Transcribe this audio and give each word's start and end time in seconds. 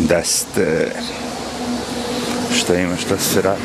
Da 0.00 0.24
ste... 0.24 0.92
Šta 2.56 2.74
ima, 2.74 2.96
šta 2.96 3.18
se 3.18 3.42
radi? 3.42 3.60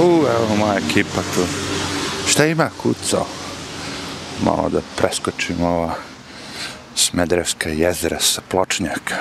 U, 0.00 0.26
evo 0.36 0.56
moja 0.58 0.78
ekipa 0.78 1.20
tu. 1.34 1.46
Šta 2.28 2.46
ima 2.46 2.70
kuco? 2.82 3.26
Malo 4.44 4.68
da 4.68 4.80
preskočim 4.96 5.62
ova 5.62 5.94
Smedrevska 6.94 7.68
jezera 7.68 8.20
sa 8.20 8.42
pločnjaka. 8.48 9.14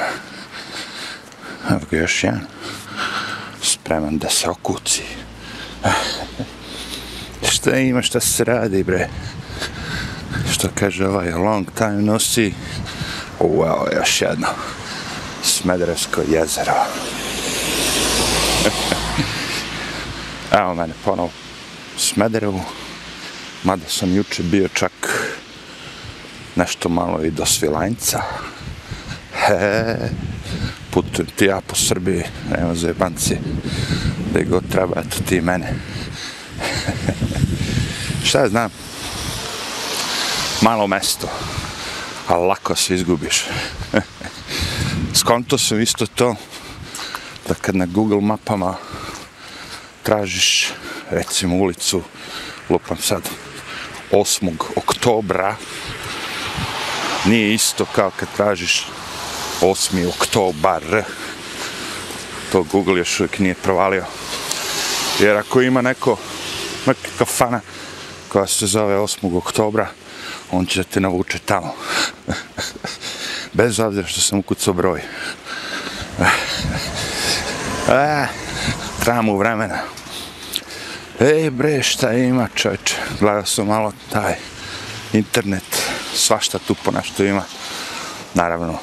Evo 1.70 1.79
ga 1.91 1.97
još 1.97 2.23
jedan. 2.23 2.41
Spreman 3.62 4.18
da 4.18 4.30
se 4.30 4.50
okuci. 4.50 5.04
Šta 7.52 7.77
ima, 7.77 8.02
šta 8.02 8.20
se 8.20 8.43
radi, 8.43 8.84
bre? 8.84 9.09
Što 10.52 10.68
kaže 10.75 11.07
ovaj 11.07 11.32
long 11.32 11.71
time 11.77 12.02
no 12.02 12.20
see. 12.20 12.52
U, 13.39 13.66
još 13.96 14.21
jedno. 14.21 14.48
Smederevsko 15.66 16.21
jezero. 16.21 16.73
Evo 20.60 20.75
mene 20.75 20.93
ponovo 21.05 21.32
Smederevu. 21.97 22.61
Mada 23.64 23.83
sam 23.88 24.15
juče 24.15 24.43
bio 24.43 24.68
čak 24.68 24.91
nešto 26.55 26.89
malo 26.89 27.24
i 27.24 27.32
do 27.32 27.46
Svilajnca. 27.46 28.21
He, 29.33 29.96
putujem 30.91 31.28
ti 31.36 31.46
ja 31.46 31.61
po 31.68 31.75
Srbiji, 31.75 32.23
nema 32.52 32.75
za 32.75 32.88
jebanci. 32.88 33.38
Da 34.33 34.44
god 34.44 34.63
treba, 34.72 35.02
eto 35.02 35.17
ti 35.30 35.41
mene. 35.41 35.73
Šta 38.27 38.39
ja 38.39 38.50
znam? 38.50 38.72
Malo 40.61 40.88
mesto, 40.88 41.27
ali 42.27 42.47
lako 42.47 42.75
se 42.75 42.95
izgubiš. 42.95 43.45
Skonto 45.25 45.58
sam 45.58 45.81
isto 45.81 46.06
to, 46.08 46.36
da 47.47 47.53
kad 47.53 47.75
na 47.75 47.86
Google 47.86 48.22
mapama 48.22 48.75
tražiš 50.03 50.69
recimo 51.09 51.55
ulicu, 51.55 52.02
lupam 52.69 52.97
sad, 52.97 53.22
8. 54.11 54.53
oktobra, 54.75 55.55
nije 57.25 57.53
isto 57.53 57.86
kao 57.86 58.11
kad 58.19 58.27
tražiš 58.36 58.88
8. 59.61 60.09
oktobar. 60.09 61.03
To 62.52 62.64
Google 62.64 62.97
još 62.97 63.19
uvijek 63.19 63.39
nije 63.39 63.55
provalio. 63.55 64.05
Jer 65.19 65.38
ako 65.38 65.61
ima 65.61 65.81
neko, 65.81 66.17
neka 66.86 67.09
kafana 67.17 67.61
koja 68.30 68.47
se 68.47 68.67
zove 68.67 68.97
8. 68.97 69.38
oktobra, 69.38 69.88
on 70.52 70.66
će 70.66 70.83
te 70.83 70.99
navuče 70.99 71.39
tamo. 71.39 71.73
Bez 73.56 73.80
obzira 73.80 74.08
što 74.08 74.22
sam 74.22 74.39
ukucao 74.39 74.73
broj. 74.73 75.00
Eh, 75.00 75.03
eh, 76.20 76.28
e, 77.89 78.28
treba 78.28 78.28
tramu 79.03 79.38
vremena. 79.38 79.80
Ej 81.20 81.50
bre, 81.50 81.83
šta 81.83 82.14
ima 82.14 82.48
čoveč? 82.56 82.94
Gledao 83.20 83.45
sam 83.45 83.67
malo 83.67 83.94
taj 84.11 84.36
internet, 85.14 85.64
svašta 86.14 86.59
tu 86.59 86.76
po 86.83 86.92
našto 86.92 87.23
ima. 87.23 87.44
Naravno, 88.33 88.80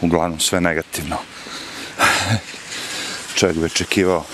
uglavnom 0.00 0.40
sve 0.40 0.60
negativno. 0.60 1.16
Čovjek 3.36 3.58
bi 3.58 3.64
očekivao. 3.64 4.24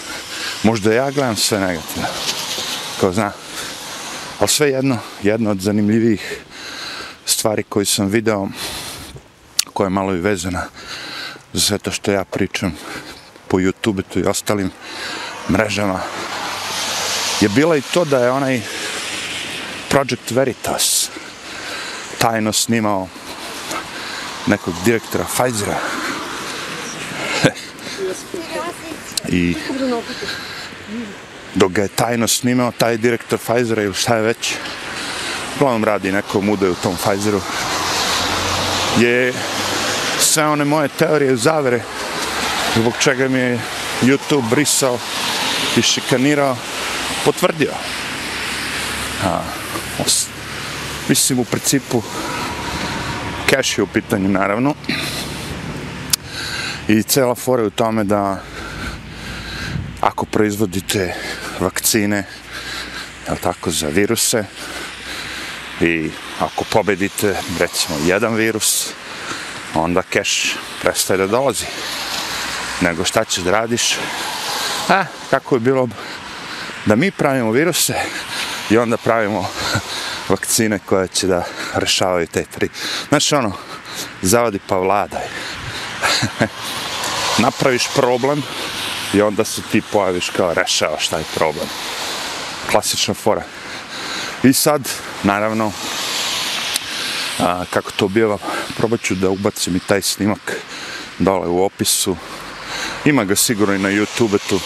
Možda 0.63 0.93
ja 0.93 1.11
gledam 1.11 1.37
sve 1.37 1.61
negativno. 1.61 2.09
Ko 3.01 3.13
zna. 3.13 3.33
Ali 4.39 4.49
sve 4.49 4.71
jedno, 4.71 4.99
jedno 5.23 5.51
od 5.51 5.61
zanimljivih 5.61 6.41
stvari 7.27 7.63
koje 7.63 7.87
sam 7.87 8.07
video, 8.07 8.49
koja 9.79 9.87
je 9.87 9.91
malo 9.91 10.15
i 10.15 10.21
vezana 10.21 10.63
za 11.53 11.61
sve 11.61 11.79
to 11.79 11.91
što 11.91 12.11
ja 12.13 12.25
pričam 12.25 12.73
po 13.49 13.57
YouTube 13.59 14.03
tu 14.13 14.19
i 14.19 14.25
ostalim 14.25 14.71
mrežama, 15.51 16.01
je 17.41 17.49
bila 17.49 17.77
i 17.77 17.83
to 17.83 18.05
da 18.05 18.19
je 18.19 18.31
onaj 18.31 18.61
Project 19.89 20.31
Veritas 20.31 21.11
tajno 22.19 22.53
snimao 22.53 23.09
nekog 24.47 24.75
direktora 24.85 25.25
Pfizera. 25.25 25.79
I 29.39 29.57
dok 31.55 31.73
ga 31.73 31.83
je 31.83 31.89
tajno 31.89 32.29
snimao 32.29 32.73
taj 32.79 32.97
direktor 32.97 33.39
Pfizera 33.39 33.83
ili 33.83 33.95
šta 33.95 34.17
je 34.17 34.23
već 34.23 34.55
uglavnom 35.57 35.85
radi 35.85 36.13
neko 36.13 36.41
mude 36.41 36.71
u 36.71 36.75
tom 36.75 36.97
Pfizeru 36.97 37.41
je 38.99 39.33
sve 40.29 40.47
one 40.47 40.65
moje 40.65 40.89
teorije 40.89 41.37
zavere 41.37 41.83
zbog 42.77 42.93
čega 43.01 43.29
mi 43.29 43.39
je 43.39 43.61
YouTube 44.03 44.51
brisao 44.51 44.99
i 45.77 45.83
šikanirao 45.83 46.57
potvrdio. 47.25 47.73
A, 49.25 49.41
os, 50.07 50.27
mislim 51.09 51.39
u 51.39 51.45
principu 51.45 52.03
cash 53.51 53.79
je 53.79 53.83
u 53.83 53.87
pitanju 53.87 54.29
naravno 54.29 54.75
i 56.89 57.03
cela 57.03 57.35
fora 57.35 57.63
je 57.63 57.67
u 57.67 57.71
tome 57.71 58.05
da 58.05 58.43
ako 60.01 60.27
proizvodite 60.27 61.15
vakcine 61.61 62.25
je 63.29 63.37
tako 63.43 63.71
za 63.71 63.89
viruse 63.89 64.45
i 65.81 66.11
ako 66.41 66.65
pobedite 66.65 67.37
recimo 67.59 67.99
jedan 68.07 68.35
virus 68.35 68.93
onda 69.75 70.03
keš 70.03 70.57
prestaje 70.83 71.19
da 71.19 71.27
dolazi 71.27 71.65
nego 72.81 73.05
šta 73.05 73.25
ćeš 73.25 73.45
da 73.45 73.51
radiš 73.51 73.97
a 74.89 75.05
kako 75.31 75.57
je 75.57 75.61
bilo 75.61 75.89
da 76.87 76.97
mi 76.97 77.11
pravimo 77.11 77.51
viruse 77.51 77.95
i 78.71 78.79
onda 78.79 78.97
pravimo 78.97 79.49
vakcine 80.29 80.79
koje 80.87 81.09
će 81.09 81.27
da 81.27 81.45
rešavaju 81.75 82.27
te 82.27 82.45
tri. 82.45 82.69
Znači 83.09 83.35
ono, 83.35 83.53
zavadi 84.23 84.59
pa 84.67 84.77
vladaj. 84.77 85.23
Napraviš 87.45 87.83
problem 87.95 88.43
i 89.15 89.23
onda 89.23 89.45
se 89.45 89.63
ti 89.73 89.83
pojaviš 89.93 90.31
kao 90.31 90.55
rešavaš 90.55 91.09
taj 91.09 91.23
problem. 91.35 91.69
Klasična 92.71 93.15
fora. 93.15 93.43
I 94.43 94.53
sad, 94.53 94.89
naravno, 95.23 95.73
a, 97.39 97.65
kako 97.71 97.91
to 97.91 98.09
biva, 98.09 98.39
probat 98.77 99.01
ću 99.01 99.15
da 99.15 99.31
ubacim 99.31 99.77
i 99.77 99.81
taj 99.81 100.03
snimak 100.03 100.57
dole 101.19 101.49
u 101.49 101.65
opisu. 101.65 102.17
Ima 103.05 103.25
ga 103.25 103.37
sigurno 103.37 103.75
i 103.75 103.79
na 103.79 103.89
YouTube 103.89 104.39
tu, 104.49 104.61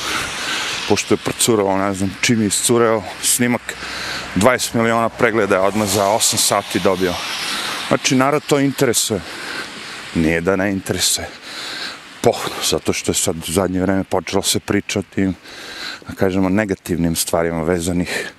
pošto 0.89 1.15
je 1.15 1.19
procurao, 1.19 1.79
ne 1.79 1.95
znam, 1.95 2.17
čim 2.21 2.41
je 2.41 2.47
iscureo 2.47 3.03
snimak, 3.23 3.63
20 4.37 4.75
miliona 4.75 5.09
pregleda 5.09 5.55
je 5.55 5.61
odmah 5.61 5.89
za 5.89 6.05
8 6.05 6.37
sati 6.37 6.81
dobio. 6.81 7.15
Znači, 7.89 8.17
narod 8.17 8.43
to 8.47 8.61
interesuje. 8.61 9.21
Nije 10.15 10.41
da 10.41 10.57
ne 10.57 10.73
interesuje. 10.73 11.29
Po, 12.21 12.33
zato 12.71 12.93
što 12.93 13.11
je 13.11 13.15
sad 13.15 13.37
u 13.37 13.53
zadnje 13.53 13.81
vreme 13.81 14.05
počelo 14.05 14.43
se 14.43 14.61
pričati, 14.61 15.27
o 15.27 15.33
da 16.09 16.15
kažemo, 16.15 16.49
negativnim 16.49 17.17
stvarima 17.17 17.63
vezanih, 17.63 18.33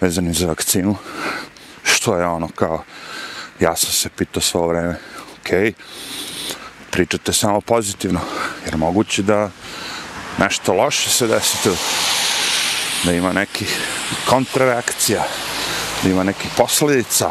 vezanim 0.00 0.34
za 0.34 0.46
vakcinu. 0.46 0.96
Što 1.82 2.18
je 2.18 2.26
ono 2.26 2.48
kao, 2.48 2.84
ja 3.60 3.76
sam 3.76 3.92
se 3.92 4.08
pitao 4.08 4.42
svo 4.42 4.66
vreme, 4.66 4.94
okej, 5.40 5.72
pričate 6.90 7.32
samo 7.32 7.60
pozitivno, 7.60 8.20
jer 8.64 8.76
moguće 8.76 9.22
da 9.22 9.50
nešto 10.38 10.72
loše 10.72 11.10
se 11.10 11.26
desi 11.26 11.62
tu, 11.62 11.76
da 13.04 13.12
ima 13.12 13.32
neki 13.32 13.66
kontrareakcija, 14.28 15.24
da 16.02 16.10
ima 16.10 16.24
neki 16.24 16.48
posljedica, 16.56 17.30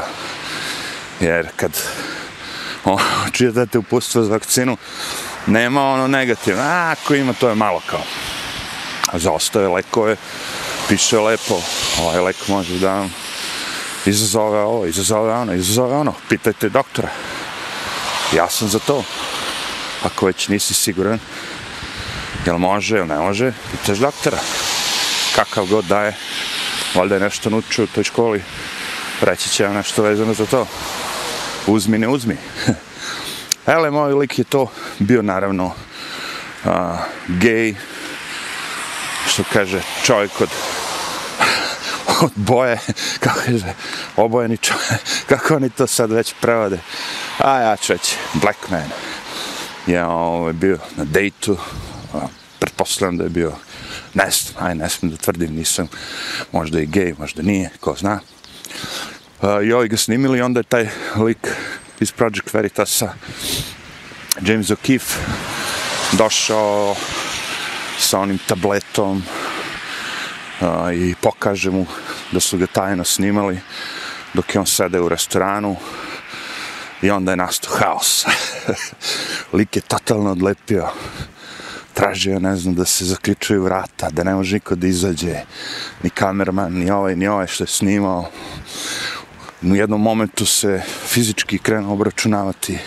jer 1.19 1.47
kad 1.55 1.71
o, 2.85 2.99
čitate 3.38 3.77
upustvo 3.77 4.23
za 4.23 4.31
vakcinu, 4.31 4.77
nema 5.45 5.83
ono 5.83 6.07
negativno, 6.07 6.62
a 6.62 6.91
ako 6.91 7.15
ima 7.15 7.33
to 7.33 7.50
je 7.50 7.56
malo 7.56 7.81
kao. 7.89 8.03
A 9.12 9.19
za 9.19 9.31
ostave 9.31 9.68
lekove 9.68 10.15
piše 10.89 11.19
lepo, 11.19 11.62
ovaj 12.00 12.19
lek 12.19 12.47
može 12.47 12.80
da 12.80 12.94
vam 12.94 13.13
izazove 14.09 14.59
ovo, 14.59 14.86
izazove 14.86 15.33
ono, 15.33 15.54
izazove 15.54 15.95
ono, 15.95 16.13
pitajte 16.30 16.69
doktora. 16.69 17.09
Ja 18.36 18.50
sam 18.50 18.68
za 18.68 18.80
to. 18.80 19.04
Ako 20.04 20.25
već 20.25 20.48
nisi 20.48 20.74
siguran, 20.74 21.19
Jel 22.48 22.57
može, 22.57 22.95
jel 22.95 23.07
ne 23.07 23.18
može? 23.18 23.54
Pitaš 23.71 23.98
doktora. 23.98 24.38
Kakav 25.36 25.65
god 25.65 25.86
daje. 25.86 26.15
Valjda 26.95 27.15
je 27.15 27.21
nešto 27.21 27.50
naučio 27.50 27.83
u 27.83 27.88
toj 27.88 28.04
školi. 28.04 28.44
Reći 29.21 29.50
će 29.50 29.65
vam 29.65 29.75
nešto 29.75 30.04
vezano 30.04 30.33
za 30.33 30.45
to. 30.45 30.68
Uzmi, 31.68 31.98
ne 31.98 32.07
uzmi. 32.07 32.38
Ele, 33.74 33.92
moj 33.92 34.13
lik 34.13 34.39
je 34.39 34.44
to 34.44 34.71
bio 35.00 35.21
naravno 35.21 35.65
uh, 35.65 36.71
gej. 37.27 37.75
Što 39.27 39.44
kaže 39.54 39.81
čovjek 40.04 40.42
od 40.42 40.50
od 42.25 42.31
boje, 42.36 42.80
kako 43.19 43.40
kaže, 43.46 43.74
obojeni 44.16 44.58
čovjek, 44.58 45.02
kako 45.30 45.56
oni 45.56 45.69
to 45.69 45.88
sad 45.88 46.12
već 46.12 46.34
prevode. 46.42 46.80
A 47.38 47.60
ja 47.60 47.75
ću 47.75 47.94
reći, 47.94 48.16
black 48.34 48.69
man. 48.69 48.90
je 49.88 50.06
ovaj, 50.06 50.54
bio 50.54 50.80
na 50.96 51.04
dejtu, 51.04 51.58
pretpostavljam 52.60 53.18
da 53.18 53.24
je 53.24 53.30
bio, 53.30 53.52
ne 54.14 54.30
znam, 54.31 54.68
aj 54.68 54.75
ne 54.75 54.90
smijem 54.90 55.16
da 55.16 55.22
tvrdim, 55.22 55.56
nisam, 55.56 55.88
možda 56.52 56.80
i 56.80 56.86
gej, 56.86 57.14
možda 57.19 57.42
nije, 57.42 57.69
ko 57.80 57.96
zna. 58.00 58.19
I 59.64 59.74
ovi 59.74 59.88
ga 59.88 59.98
snimili, 59.98 60.42
onda 60.42 60.60
je 60.60 60.64
taj 60.64 60.90
lik 61.16 61.48
iz 62.00 62.12
Project 62.12 62.54
Veritasa, 62.54 63.14
James 64.42 64.68
O'Keefe, 64.68 65.16
došao 66.12 66.96
sa 68.00 68.19
onim 68.19 68.40
tabletom 68.48 69.24
a, 70.62 70.92
i 70.94 71.15
pokaže 71.21 71.71
mu 71.71 71.86
da 72.31 72.39
su 72.39 72.57
ga 72.57 72.68
tajno 72.68 73.04
snimali 73.04 73.59
dok 74.33 74.56
je 74.56 74.59
on 74.59 74.65
sede 74.65 75.00
u 75.00 75.09
restoranu 75.09 75.75
i 77.01 77.09
onda 77.09 77.31
je 77.31 77.38
nastao 77.38 77.75
haos. 77.75 78.25
Lik 79.54 79.75
je 79.75 79.81
totalno 79.81 80.31
odlepio. 80.31 80.88
Tražio, 81.94 82.39
ne 82.39 82.56
znam, 82.56 82.75
da 82.75 82.86
se 82.86 83.06
zaključuju 83.06 83.63
vrata, 83.63 84.09
da 84.09 84.24
ne 84.24 84.33
može 84.33 84.56
niko 84.56 84.75
da 84.75 84.88
izađe. 84.88 85.36
Ni 86.04 86.09
kamerman, 86.09 86.74
ni 86.74 86.92
ovaj, 86.92 87.15
ni 87.15 87.27
ovaj 87.27 87.48
što 87.48 87.63
je 87.63 87.68
snimao. 87.68 88.30
U 89.62 89.75
jednom 89.75 90.01
momentu 90.01 90.45
se 90.45 90.81
fizički 91.07 91.57
krenuo 91.57 91.94
obračunavati. 91.94 92.77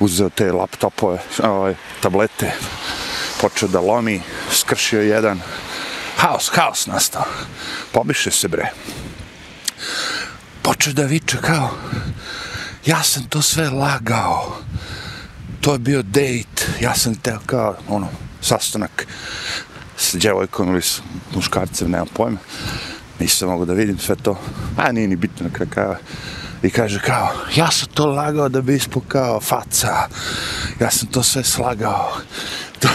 Uzeo 0.00 0.28
te 0.28 0.52
laptopove, 0.52 1.18
ovaj, 1.42 1.74
tablete, 2.00 2.52
počeo 3.40 3.68
da 3.68 3.80
lomi, 3.80 4.20
skršio 4.50 5.02
jedan. 5.02 5.40
Haos, 6.16 6.50
haos 6.54 6.86
nastao. 6.86 7.24
Pomiše 7.92 8.30
se 8.30 8.48
bre. 8.48 8.70
Poče 10.62 10.92
da 10.92 11.02
viče 11.02 11.38
kao, 11.40 11.70
ja 12.86 13.02
sam 13.02 13.24
to 13.24 13.42
sve 13.42 13.70
lagao. 13.70 14.56
To 15.60 15.72
je 15.72 15.78
bio 15.78 16.02
dejt. 16.02 16.68
Ja 16.80 16.94
sam 16.94 17.14
teo 17.14 17.38
kao, 17.46 17.76
ono, 17.88 18.08
sastanak 18.40 19.06
s 19.96 20.14
djevojkom 20.14 20.68
ili 20.68 20.82
s 20.82 21.00
muškarcem, 21.34 21.90
nemam 21.90 22.06
pojma. 22.14 22.38
Nisam 23.18 23.48
mogu 23.48 23.64
da 23.64 23.72
vidim 23.72 23.98
sve 23.98 24.16
to. 24.16 24.40
A 24.76 24.92
nije 24.92 25.08
ni 25.08 25.16
bitno 25.16 25.48
na 25.48 25.66
kraju. 25.66 25.94
I 26.62 26.70
kaže 26.70 27.00
kao, 27.00 27.28
ja 27.56 27.70
sam 27.70 27.88
to 27.94 28.06
lagao 28.06 28.48
da 28.48 28.60
bi 28.60 28.74
ispukao 28.74 29.40
faca. 29.40 30.08
Ja 30.80 30.90
sam 30.90 31.08
to 31.08 31.22
sve 31.22 31.44
slagao. 31.44 32.12
To 32.80 32.88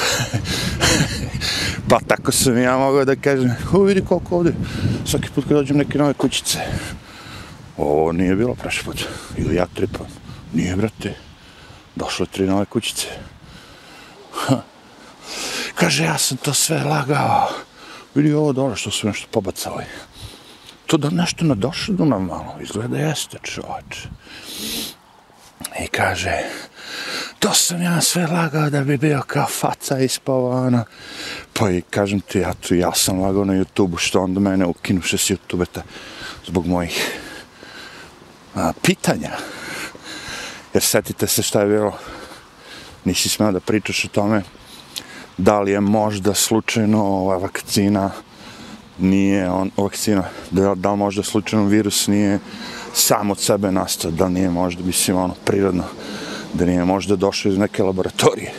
pa 1.89 1.99
tako 2.07 2.31
sam 2.31 2.57
ja 2.57 2.77
mogao 2.77 3.05
da 3.05 3.15
kažem, 3.15 3.55
u 3.73 3.81
vidi 3.81 4.05
koliko 4.05 4.35
ovdje. 4.35 4.53
Svaki 5.05 5.29
put 5.35 5.43
kad 5.43 5.57
dođem 5.57 5.77
neke 5.77 5.97
nove 5.97 6.13
kućice. 6.13 6.59
Ovo 7.77 8.11
nije 8.11 8.35
bilo 8.35 8.55
prošli 8.55 8.83
put. 8.83 9.05
Ili 9.37 9.55
ja 9.55 9.65
tripam. 9.73 10.07
Nije, 10.53 10.75
brate. 10.75 11.13
Došlo 11.95 12.25
tri 12.25 12.45
nove 12.45 12.65
kućice. 12.65 13.07
Ha. 14.33 14.61
Kaže, 15.75 16.03
ja 16.03 16.17
sam 16.17 16.37
to 16.37 16.53
sve 16.53 16.83
lagao. 16.83 17.49
Vidi 18.15 18.33
ovo 18.33 18.53
dole 18.53 18.75
što 18.75 18.91
su 18.91 19.07
nešto 19.07 19.27
pobacali. 19.31 19.83
To 20.85 20.97
da 20.97 21.09
nešto 21.09 21.45
nadošlo 21.45 21.95
do 21.95 22.05
nam 22.05 22.25
malo. 22.25 22.55
Izgleda 22.61 22.97
jeste 22.97 23.37
čovječ. 23.43 24.07
I 25.83 25.87
kaže, 25.87 26.43
to 27.39 27.53
sam 27.53 27.81
ja 27.81 28.01
sve 28.01 28.27
lagao 28.27 28.69
da 28.69 28.81
bi 28.81 28.97
bio 28.97 29.21
kao 29.27 29.47
faca 29.47 29.99
ispovana. 29.99 30.85
Pa 31.53 31.69
i 31.69 31.81
kažem 31.81 32.19
ti, 32.19 32.39
ja 32.39 32.53
tu 32.53 32.75
ja 32.75 32.91
sam 32.93 33.21
lagao 33.21 33.45
na 33.45 33.53
YouTube-u, 33.53 33.97
što 33.97 34.21
onda 34.21 34.39
mene 34.39 34.65
ukinuše 34.65 35.17
s 35.17 35.29
YouTube-eta 35.29 35.81
zbog 36.45 36.67
mojih 36.67 37.19
a, 38.55 38.73
pitanja. 38.81 39.31
Jer 40.73 40.83
setite 40.83 41.27
se 41.27 41.43
šta 41.43 41.61
je 41.61 41.67
bilo, 41.67 41.97
nisi 43.05 43.29
smeo 43.29 43.51
da 43.51 43.59
pričaš 43.59 44.05
o 44.05 44.07
tome, 44.07 44.43
da 45.37 45.59
li 45.59 45.71
je 45.71 45.79
možda 45.79 46.33
slučajno 46.33 47.03
ova 47.03 47.37
vakcina 47.37 48.11
nije 48.99 49.49
on, 49.49 49.71
vakcina, 49.77 50.23
da, 50.51 50.75
da 50.75 50.91
li 50.91 50.97
možda 50.97 51.23
slučajno 51.23 51.65
virus 51.65 52.07
nije 52.07 52.39
sam 52.93 53.31
od 53.31 53.39
sebe 53.39 53.71
nastao, 53.71 54.11
da 54.11 54.29
nije 54.29 54.49
možda, 54.49 54.83
mislim, 54.83 55.17
ono, 55.17 55.33
prirodno, 55.45 55.83
da 56.53 56.65
nije 56.65 56.85
možda 56.85 57.15
došao 57.15 57.51
iz 57.51 57.57
neke 57.57 57.83
laboratorije, 57.83 58.51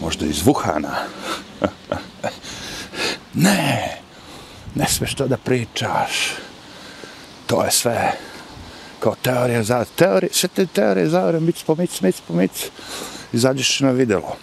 možda 0.00 0.26
iz 0.26 0.42
Wuhana. 0.42 0.94
ne, 3.34 3.96
ne 4.74 4.86
smeš 4.88 5.14
to 5.14 5.26
da 5.26 5.36
pričaš, 5.36 6.34
to 7.46 7.64
je 7.64 7.70
sve, 7.70 8.12
kao 9.00 9.14
teorija 9.22 9.62
za 9.62 9.84
teorije, 9.96 10.30
sve 10.32 10.48
te 10.48 10.66
teorije 10.66 11.08
za 11.08 11.38
mic 11.40 11.62
po 11.62 11.74
mic, 11.74 12.00
mic 12.00 12.20
po 12.28 12.34
mic, 12.34 12.70
izađeš 13.32 13.80
na 13.80 13.90
videlo. 13.90 14.36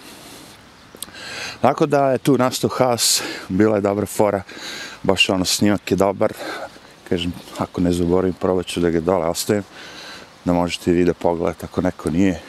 Tako 1.60 1.86
da 1.86 2.10
je 2.10 2.18
tu 2.18 2.38
nastao 2.38 2.70
haos, 2.70 3.22
bila 3.48 3.76
je 3.76 3.80
dobra 3.80 4.06
fora, 4.06 4.42
baš 5.02 5.28
ono 5.28 5.44
snimak 5.44 5.90
je 5.90 5.96
dobar, 5.96 6.32
kažem, 7.08 7.32
ako 7.58 7.80
ne 7.80 7.92
zaboravim, 7.92 8.34
probat 8.34 8.66
ću 8.66 8.80
da 8.80 8.90
ga 8.90 9.00
dole 9.00 9.26
ostavim, 9.26 9.62
da 10.48 10.52
možete 10.52 10.92
vi 10.92 11.04
da 11.04 11.14
pogledate 11.14 11.66
ako 11.66 11.80
neko 11.80 12.10
nije. 12.10 12.40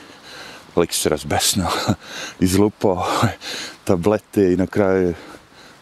Lik 0.76 0.94
se 0.94 1.10
razbesnao, 1.10 1.72
izlupao 2.40 2.92
ovaj 2.92 3.34
tablete 3.84 4.54
i 4.54 4.58
na 4.58 4.68
kraju 4.68 5.14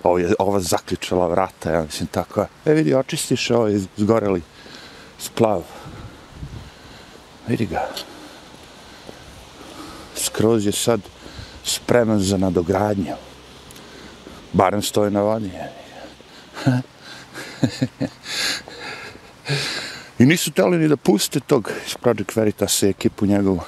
ovo 0.03 0.17
je, 0.17 0.33
ova 0.39 0.59
zaključala 0.59 1.27
vrata, 1.27 1.71
ja 1.71 1.83
mislim 1.83 2.07
tako. 2.07 2.45
E 2.65 2.73
vidi, 2.73 2.93
očistiš 2.93 3.51
ovaj 3.51 3.79
zgoreli 3.97 4.41
splav. 5.19 5.63
Vidi 7.47 7.65
ga. 7.65 7.87
Skroz 10.15 10.65
je 10.65 10.71
sad 10.71 11.01
spreman 11.63 12.19
za 12.19 12.37
nadogradnju. 12.37 13.13
Barem 14.53 14.81
stoje 14.81 15.11
na 15.11 15.21
vodi. 15.21 15.51
I 20.19 20.25
nisu 20.25 20.51
teli 20.51 20.77
ni 20.77 20.87
da 20.87 20.97
puste 20.97 21.39
tog 21.39 21.71
iz 21.87 21.95
Project 21.95 22.35
Veritas 22.35 22.81
i 22.83 22.89
ekipu 22.89 23.25
njegovu. 23.25 23.61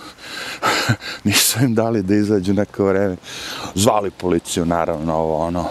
nisu 1.23 1.59
im 1.63 1.75
dali 1.75 2.03
da 2.03 2.15
izađu 2.15 2.53
neko 2.53 2.85
vreme. 2.85 3.15
Zvali 3.75 4.11
policiju, 4.11 4.65
naravno, 4.65 5.13
ovo, 5.15 5.37
ono. 5.37 5.69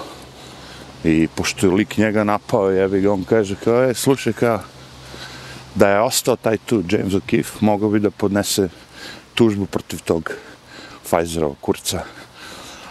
I 1.04 1.28
pošto 1.34 1.66
je 1.66 1.72
lik 1.72 1.96
njega 1.96 2.24
napao, 2.24 2.70
jebi 2.70 3.00
ga, 3.00 3.12
on 3.12 3.24
kaže, 3.24 3.56
kao, 3.64 3.84
e, 3.84 3.94
slušaj, 3.94 4.32
kao, 4.32 4.60
da 5.74 5.88
je 5.88 6.00
ostao 6.00 6.36
taj 6.36 6.56
tu 6.56 6.82
James 6.90 7.12
O'Keefe, 7.12 7.56
mogao 7.60 7.90
bi 7.90 8.00
da 8.00 8.10
podnese 8.10 8.68
tužbu 9.34 9.66
protiv 9.66 10.00
tog 10.04 10.30
Pfizerova 11.04 11.54
kurca. 11.60 12.02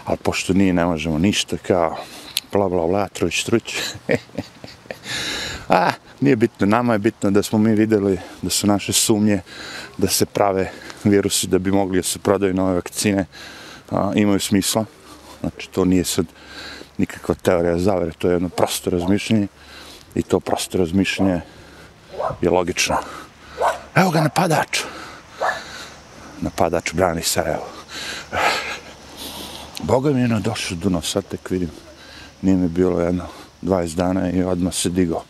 Ali 0.04 0.18
pošto 0.18 0.52
nije, 0.52 0.72
ne 0.72 0.84
možemo 0.84 1.18
ništa, 1.18 1.56
kao, 1.56 1.96
bla, 2.52 2.68
bla, 2.68 2.86
bla, 2.86 3.08
truć, 3.08 3.44
truć. 3.44 3.74
ah, 5.68 5.92
nije 6.20 6.36
bitno, 6.36 6.66
nama 6.66 6.92
je 6.92 6.98
bitno 6.98 7.30
da 7.30 7.42
smo 7.42 7.58
mi 7.58 7.74
videli 7.74 8.18
da 8.42 8.50
su 8.50 8.66
naše 8.66 8.92
sumnje 8.92 9.40
da 9.98 10.08
se 10.08 10.26
prave 10.26 10.70
virusi 11.04 11.46
da 11.46 11.58
bi 11.58 11.70
mogli 11.70 11.98
da 11.98 12.02
se 12.02 12.18
prodaju 12.18 12.54
nove 12.54 12.74
vakcine, 12.74 13.26
a, 13.90 14.12
imaju 14.14 14.40
smisla. 14.40 14.84
Znači, 15.40 15.68
to 15.70 15.84
nije 15.84 16.04
sad 16.04 16.26
nikakva 16.98 17.34
teorija 17.34 17.78
zavere, 17.78 18.12
to 18.18 18.28
je 18.28 18.34
jedno 18.34 18.48
prosto 18.48 18.90
razmišljenje 18.90 19.46
i 20.14 20.22
to 20.22 20.40
prosto 20.40 20.78
razmišljenje 20.78 21.40
je 22.40 22.50
logično. 22.50 22.96
Evo 23.94 24.10
ga 24.10 24.20
napadač. 24.20 24.80
Napadač 26.40 26.92
brani 26.94 27.22
Sarajevo. 27.22 27.66
Boga 29.82 30.10
mi 30.10 30.20
je 30.20 30.24
ono 30.24 30.40
došao 30.40 30.76
do 30.76 31.00
sad 31.00 31.24
tek 31.24 31.50
vidim. 31.50 31.70
Nije 32.42 32.56
mi 32.56 32.68
bilo 32.68 33.00
jedno 33.00 33.26
20 33.62 33.94
dana 33.94 34.30
i 34.30 34.42
odmah 34.42 34.74
se 34.74 34.88
digo. 34.88 35.24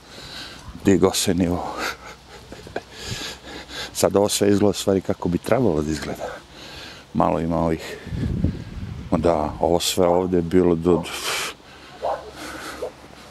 Digo 0.88 1.12
se 1.12 1.34
nivo. 1.34 1.74
Sad 3.92 4.16
ovo 4.16 4.28
sve 4.28 4.48
izgleda 4.48 4.72
stvari 4.72 5.00
kako 5.00 5.28
bi 5.28 5.38
trebalo 5.38 5.82
da 5.82 5.90
izgleda. 5.90 6.26
Malo 7.14 7.40
ima 7.40 7.58
ovih... 7.58 7.96
Da, 9.10 9.52
ovo 9.60 9.80
sve 9.80 10.06
ovde 10.06 10.36
je 10.36 10.42
bilo 10.42 10.74
do... 10.74 11.02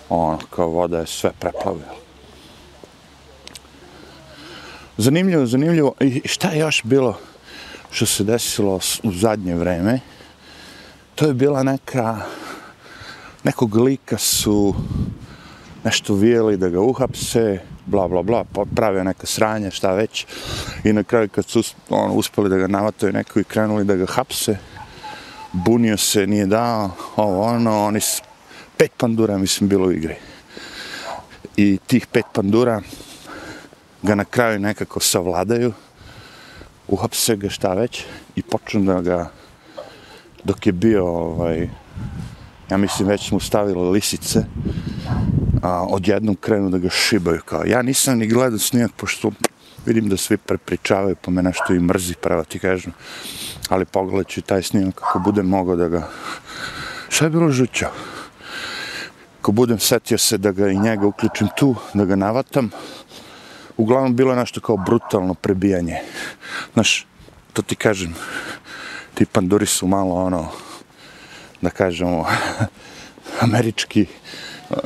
Ono, 0.09 0.39
kao 0.49 0.67
voda 0.67 0.99
je 0.99 1.07
sve 1.07 1.31
preplavila. 1.39 1.95
Zanimljivo, 4.97 5.45
zanimljivo. 5.45 5.93
I 5.99 6.21
šta 6.25 6.49
je 6.49 6.59
još 6.59 6.81
bilo 6.83 7.17
što 7.91 8.05
se 8.05 8.23
desilo 8.23 8.79
u 9.03 9.11
zadnje 9.11 9.55
vreme? 9.55 9.99
To 11.15 11.25
je 11.25 11.33
bila 11.33 11.63
neka... 11.63 12.17
Nekog 13.43 13.75
lika 13.75 14.17
su 14.17 14.75
nešto 15.83 16.13
vijeli 16.13 16.57
da 16.57 16.69
ga 16.69 16.79
uhapse, 16.79 17.59
bla, 17.85 18.07
bla, 18.07 18.23
bla, 18.23 18.43
pa 18.53 18.63
pravio 18.75 19.03
neka 19.03 19.27
sranja, 19.27 19.71
šta 19.71 19.93
već. 19.93 20.25
I 20.83 20.93
na 20.93 21.03
kraju 21.03 21.29
kad 21.29 21.45
su 21.45 21.63
on, 21.89 22.11
uspeli 22.13 22.49
da 22.49 22.57
ga 22.57 22.67
navataju 22.67 23.13
neko 23.13 23.39
i 23.39 23.43
krenuli 23.43 23.85
da 23.85 23.95
ga 23.95 24.05
hapse, 24.05 24.57
bunio 25.53 25.97
se, 25.97 26.27
nije 26.27 26.45
dao, 26.45 26.89
ovo, 27.15 27.41
ono, 27.41 27.85
oni 27.85 27.99
s... 27.99 28.21
pet 28.77 28.91
pandura, 28.97 29.37
mislim, 29.37 29.69
bilo 29.69 29.87
u 29.87 29.91
igri. 29.91 30.15
I 31.57 31.77
tih 31.87 32.07
pet 32.07 32.25
pandura, 32.33 32.81
ga 34.01 34.15
na 34.15 34.25
kraju 34.25 34.59
nekako 34.59 34.99
savladaju, 34.99 35.73
uhapse 36.87 37.35
ga 37.35 37.49
šta 37.49 37.73
već 37.73 38.03
i 38.35 38.41
počnu 38.41 38.83
da 38.83 39.01
ga 39.01 39.31
dok 40.43 40.67
je 40.67 40.71
bio, 40.71 41.07
ovaj, 41.07 41.69
ja 42.69 42.77
mislim 42.77 43.07
već 43.07 43.31
mu 43.31 43.39
stavili 43.39 43.89
lisice, 43.91 44.43
a, 45.61 45.85
odjednom 45.89 46.35
krenu 46.35 46.69
da 46.69 46.77
ga 46.77 46.89
šibaju 46.89 47.41
kao. 47.45 47.63
Ja 47.65 47.81
nisam 47.81 48.17
ni 48.17 48.27
gledao 48.27 48.59
snimak, 48.59 48.91
pošto 48.97 49.31
vidim 49.85 50.09
da 50.09 50.17
svi 50.17 50.37
prepričavaju 50.37 51.15
pa 51.21 51.31
me 51.31 51.53
što 51.53 51.73
i 51.73 51.79
mrzi, 51.79 52.13
pravo 52.21 52.43
ti 52.43 52.59
kažem. 52.59 52.93
Ali 53.69 53.85
pogledat 53.85 54.27
ću 54.27 54.41
taj 54.41 54.63
snimak 54.63 54.95
kako 54.95 55.19
budem 55.19 55.45
mogao 55.45 55.75
da 55.75 55.87
ga... 55.87 56.07
Šta 57.09 57.25
je 57.25 57.29
bilo 57.29 57.51
žućao? 57.51 57.91
Ako 59.39 59.51
budem 59.51 59.79
setio 59.79 60.17
se 60.17 60.37
da 60.37 60.51
ga 60.51 60.69
i 60.69 60.79
njega 60.79 61.07
uključim 61.07 61.47
tu, 61.57 61.75
da 61.93 62.05
ga 62.05 62.15
navatam, 62.15 62.69
uglavnom 63.77 64.15
bilo 64.15 64.31
je 64.31 64.39
nešto 64.39 64.61
kao 64.61 64.77
brutalno 64.77 65.33
prebijanje. 65.33 65.97
Znaš, 66.73 67.07
to 67.53 67.61
ti 67.61 67.75
kažem, 67.75 68.15
ti 69.13 69.25
panduri 69.25 69.65
su 69.65 69.87
malo 69.87 70.15
ono, 70.15 70.49
da 71.61 71.69
kažemo, 71.69 72.25
američki, 73.45 74.05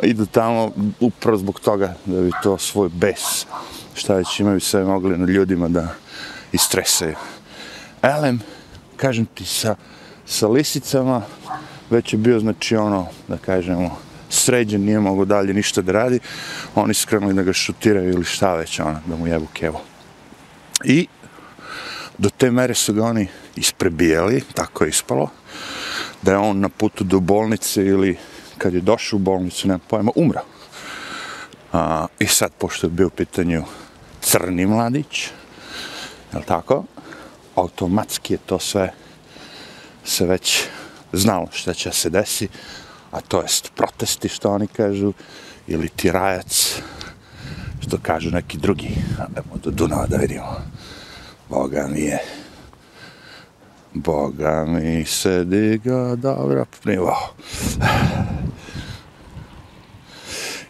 idu 0.03 0.25
tamo 0.25 0.71
upravo 0.99 1.37
zbog 1.37 1.59
toga 1.59 1.95
da 2.05 2.21
bi 2.21 2.31
to 2.43 2.57
svoj 2.57 2.89
bes, 2.89 3.45
šta 3.93 4.13
već 4.15 4.39
imaju 4.39 4.59
sve 4.59 4.83
mogli 4.83 5.17
na 5.17 5.25
ljudima 5.25 5.67
da 5.67 5.87
istresaju. 6.51 7.15
Elem, 8.01 8.41
kažem 8.97 9.25
ti, 9.25 9.45
sa, 9.45 9.75
sa 10.25 10.47
lisicama 10.47 11.21
već 11.89 12.13
je 12.13 12.17
bio, 12.17 12.39
znači 12.39 12.75
ono, 12.75 13.07
da 13.27 13.37
kažemo, 13.37 13.97
sređen, 14.29 14.81
nije 14.81 14.99
mogo 14.99 15.25
dalje 15.25 15.53
ništa 15.53 15.81
da 15.81 15.91
radi, 15.91 16.19
oni 16.75 16.93
skrenuli 16.93 17.33
da 17.33 17.43
ga 17.43 17.53
šutiraju 17.53 18.09
ili 18.09 18.25
šta 18.25 18.55
već, 18.55 18.79
ono, 18.79 18.99
da 19.05 19.15
mu 19.15 19.27
jebu 19.27 19.47
kevo. 19.53 19.81
I 20.83 21.07
do 22.17 22.29
te 22.29 22.51
mere 22.51 22.73
su 22.73 22.93
ga 22.93 23.05
oni 23.05 23.27
isprebijeli, 23.55 24.41
tako 24.53 24.83
je 24.83 24.89
ispalo, 24.89 25.29
da 26.21 26.31
je 26.31 26.37
on 26.37 26.59
na 26.59 26.69
putu 26.69 27.03
do 27.03 27.19
bolnice 27.19 27.85
ili 27.85 28.17
kad 28.61 28.73
je 28.73 28.81
došao 28.81 29.17
u 29.17 29.19
bolnicu, 29.19 29.67
nema 29.67 29.79
pojma, 29.87 30.11
umrao. 30.15 30.45
A, 31.73 32.07
I 32.19 32.27
sad, 32.27 32.51
pošto 32.57 32.87
je 32.87 32.91
bio 32.91 33.07
u 33.07 33.09
pitanju 33.09 33.63
crni 34.21 34.65
mladić, 34.65 35.27
je 36.33 36.39
li 36.39 36.45
tako, 36.45 36.83
automatski 37.55 38.33
je 38.33 38.37
to 38.45 38.59
sve 38.59 38.93
se 40.05 40.25
već 40.25 40.63
znalo 41.13 41.47
šta 41.51 41.73
će 41.73 41.91
se 41.91 42.09
desi, 42.09 42.47
a 43.11 43.21
to 43.21 43.41
jest 43.41 43.71
protesti 43.75 44.29
što 44.29 44.51
oni 44.51 44.67
kažu, 44.67 45.13
ili 45.67 45.89
tirajac, 45.89 46.81
što 47.79 47.97
kažu 48.01 48.29
neki 48.29 48.57
drugi. 48.57 48.89
Ajmo 49.17 49.57
do 49.63 49.71
Dunava 49.71 50.07
da 50.07 50.17
vidimo. 50.17 50.61
Boga 51.49 51.87
mi 51.87 52.01
je. 52.01 52.19
Boga 53.93 54.65
mi 54.67 55.05
se 55.05 55.43
diga 55.43 56.15
dobra 56.15 56.65
nivo. 56.85 57.15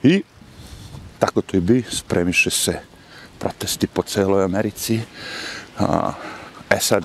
I 0.04 0.24
tako 1.20 1.42
to 1.42 1.58
i 1.58 1.60
bi, 1.60 1.84
spremiše 1.90 2.50
se 2.50 2.80
protesti 3.40 3.88
po 3.88 4.02
celoj 4.04 4.44
Americi. 4.44 5.00
A, 5.80 6.14
e 6.70 6.80
sad, 6.80 7.04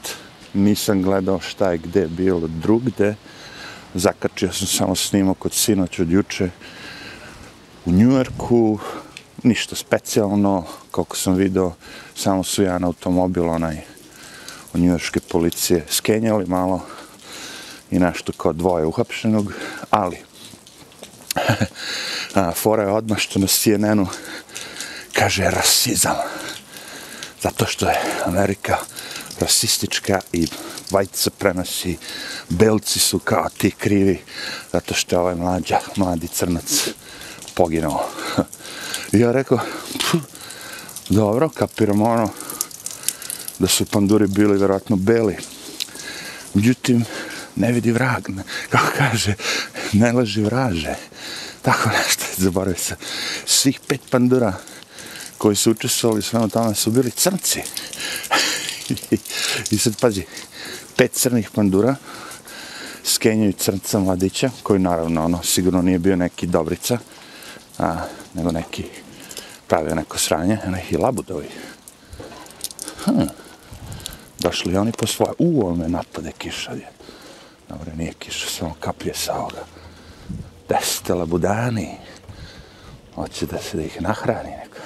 nisam 0.54 1.02
gledao 1.02 1.40
šta 1.40 1.70
je 1.72 1.78
gde 1.78 2.06
bilo 2.08 2.48
drugde. 2.48 3.14
Zakačio 3.94 4.52
sam 4.52 4.66
samo 4.66 4.94
snimak 4.94 5.44
od 5.44 5.52
sinoć 5.52 5.98
od 5.98 6.10
juče 6.10 6.50
u 7.84 7.92
Njujorku. 7.92 8.78
Ništa 9.42 9.76
specijalno, 9.76 10.64
koliko 10.90 11.16
sam 11.16 11.34
video, 11.34 11.72
samo 12.14 12.44
su 12.44 12.62
jedan 12.62 12.84
automobil, 12.84 13.48
onaj 13.50 13.76
od 14.72 14.80
njujorske 14.80 15.20
policije 15.20 15.84
skenjali 15.88 16.46
malo 16.46 16.80
i 17.90 17.98
nešto 17.98 18.32
kao 18.32 18.52
dvoje 18.52 18.86
uhapšenog, 18.86 19.52
ali 19.90 20.25
a, 22.34 22.52
fora 22.52 22.82
je 22.82 22.90
odmah 22.90 23.18
što 23.18 23.38
na 23.38 23.46
CNN-u 23.46 24.06
kaže 25.12 25.50
rasizam. 25.50 26.16
Zato 27.42 27.66
što 27.66 27.88
je 27.88 27.96
Amerika 28.24 28.76
rasistička 29.40 30.20
i 30.32 30.46
white 30.90 31.30
prenosi, 31.38 31.96
belci 32.48 32.98
su 32.98 33.18
kao 33.18 33.48
ti 33.58 33.70
krivi, 33.70 34.22
zato 34.72 34.94
što 34.94 35.16
je 35.16 35.20
ovaj 35.20 35.34
mlađa, 35.34 35.80
mladi 35.96 36.28
crnac 36.28 36.88
poginuo. 37.54 38.08
I 39.12 39.20
ja 39.20 39.32
rekao, 39.32 39.58
dobro, 41.08 41.48
kapiram 41.48 42.02
ono, 42.02 42.30
da 43.58 43.68
su 43.68 43.84
panduri 43.84 44.26
bili 44.26 44.58
vjerojatno 44.58 44.96
beli. 44.96 45.36
Međutim, 46.54 47.04
ne 47.56 47.72
vidi 47.72 47.92
vrag, 47.92 48.24
kako 48.72 48.86
kaže, 48.98 49.34
ne 49.92 50.12
laži 50.12 50.42
vraže. 50.42 50.94
Tako 51.66 51.88
nešto, 51.88 52.24
zaboravio 52.36 52.78
sam. 52.78 52.96
Svih 53.46 53.80
pet 53.88 54.00
pandura 54.10 54.52
koji 55.38 55.56
su 55.56 55.70
učestvovali 55.70 56.22
svema 56.22 56.48
tamo 56.48 56.74
su 56.74 56.90
bili 56.90 57.10
crnci. 57.10 57.62
I 59.70 59.78
sad 59.78 60.00
pazi, 60.00 60.22
pet 60.96 61.12
crnih 61.12 61.50
pandura 61.54 61.96
skenjaju 63.04 63.52
crnca 63.52 63.98
mladića, 63.98 64.50
koji 64.62 64.80
naravno 64.80 65.24
ono, 65.24 65.42
sigurno 65.42 65.82
nije 65.82 65.98
bio 65.98 66.16
neki 66.16 66.46
dobrica, 66.46 66.98
a, 67.78 67.96
nego 68.34 68.52
neki 68.52 68.84
pravio 69.66 69.94
neko 69.94 70.18
sranje, 70.18 70.58
neki 70.66 70.96
labudovi. 70.96 71.48
Hm. 73.04 73.22
Došli 74.38 74.76
oni 74.76 74.92
po 74.92 75.06
svoje. 75.06 75.32
U, 75.38 75.66
on 75.68 75.78
me 75.78 75.88
napade 75.88 76.32
kiša. 76.38 76.72
Je. 76.72 76.88
Nije 77.96 78.12
kiša, 78.12 78.48
samo 78.50 78.74
kaplje 78.80 79.14
sa 79.14 79.34
ovoga. 79.34 79.75
Desete 80.68 81.14
labudani. 81.14 81.98
Hoće 83.14 83.46
da 83.46 83.58
se 83.58 83.76
da 83.76 83.82
ih 83.82 84.02
nahrani 84.02 84.50
neko. 84.50 84.78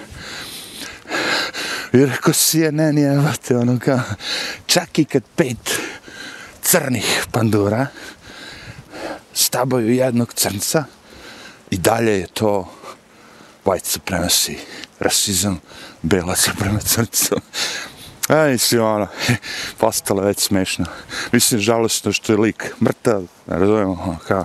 I 1.92 2.06
rekao 2.06 2.32
CNN 2.32 2.98
je, 2.98 3.18
vate, 3.18 3.56
ono 3.56 3.78
kao, 3.78 4.00
čak 4.66 4.98
i 4.98 5.04
kad 5.04 5.22
pet 5.36 5.80
crnih 6.62 7.26
pandura 7.32 7.86
stabaju 9.34 9.94
jednog 9.94 10.32
crnca 10.34 10.84
i 11.70 11.78
dalje 11.78 12.18
je 12.18 12.26
to 12.26 12.68
white 13.64 13.98
supremacy, 13.98 14.56
rasizam, 14.98 15.60
belaca 16.02 16.52
prema 16.58 16.78
crncu. 16.78 17.36
E, 18.28 18.52
mislim, 18.52 18.82
ono, 18.82 19.06
postalo 19.78 20.22
već 20.22 20.38
smešno. 20.38 20.84
Mislim, 21.32 21.60
žalostno 21.60 22.12
što 22.12 22.32
je 22.32 22.38
lik 22.38 22.74
mrtav, 22.80 23.22
razumijemo, 23.46 23.92
ono, 23.92 24.18
kao, 24.28 24.44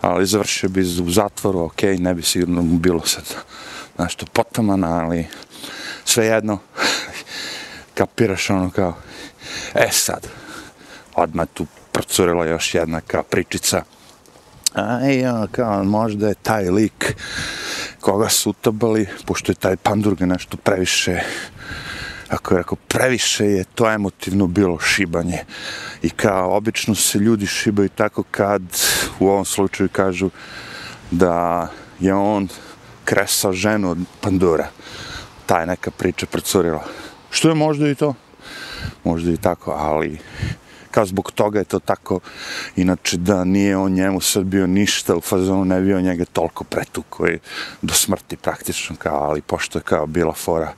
ali 0.00 0.26
završio 0.26 0.68
bi 0.68 0.80
u 0.80 1.10
zatvoru, 1.10 1.60
okej, 1.60 1.98
ne 1.98 2.14
bi 2.14 2.22
sigurno 2.22 2.62
bilo 2.62 3.06
sad 3.06 3.24
nešto 3.98 4.26
potaman, 4.32 4.84
ali 4.84 5.26
svejedno, 6.04 6.58
kapiraš 7.94 8.50
ono 8.50 8.70
kao, 8.70 8.94
e 9.74 9.88
sad, 9.90 10.26
odmah 11.14 11.46
tu 11.54 11.66
procurila 11.92 12.46
još 12.46 12.74
jedna 12.74 13.00
kao 13.00 13.22
pričica, 13.22 13.82
aj, 14.74 15.26
ono, 15.26 15.48
kao, 15.52 15.84
možda 15.84 16.28
je 16.28 16.34
taj 16.34 16.70
lik 16.70 17.14
koga 18.00 18.28
su 18.28 18.50
utabali, 18.50 19.08
pošto 19.26 19.52
je 19.52 19.56
taj 19.56 19.76
pandurga 19.76 20.26
nešto 20.26 20.56
previše, 20.56 21.20
ako 22.28 22.54
je 22.54 22.58
rekao, 22.58 22.76
previše 22.88 23.44
je 23.46 23.64
to 23.64 23.90
emotivno 23.90 24.46
bilo 24.46 24.78
šibanje. 24.80 25.44
I 26.02 26.10
kao, 26.10 26.56
obično 26.56 26.94
se 26.94 27.18
ljudi 27.18 27.46
šibaju 27.46 27.88
tako 27.88 28.22
kad 28.30 28.62
u 29.18 29.28
ovom 29.28 29.44
slučaju 29.44 29.88
kažu 29.88 30.30
da 31.10 31.68
je 32.00 32.14
on 32.14 32.48
kresao 33.04 33.52
ženu 33.52 33.90
od 33.90 33.98
Pandura. 34.20 34.68
Ta 35.46 35.60
je 35.60 35.66
neka 35.66 35.90
priča 35.90 36.26
procurila. 36.26 36.84
Što 37.30 37.48
je 37.48 37.54
možda 37.54 37.88
i 37.88 37.94
to? 37.94 38.14
Možda 39.04 39.32
i 39.32 39.36
tako, 39.36 39.70
ali 39.70 40.18
kao 40.90 41.06
zbog 41.06 41.32
toga 41.32 41.58
je 41.58 41.64
to 41.64 41.78
tako, 41.78 42.20
inače 42.76 43.16
da 43.16 43.44
nije 43.44 43.76
on 43.76 43.92
njemu 43.92 44.20
sad 44.20 44.44
bio 44.44 44.66
ništa, 44.66 45.16
u 45.16 45.20
fazonu 45.20 45.64
ne 45.64 45.80
bio 45.80 46.00
njega 46.00 46.24
toliko 46.24 46.64
pretuko 46.64 47.26
do 47.82 47.94
smrti 47.94 48.36
praktično, 48.36 48.96
kao, 48.96 49.22
ali 49.22 49.40
pošto 49.40 49.78
je 49.78 49.82
kao 49.82 50.06
bila 50.06 50.32
fora, 50.32 50.72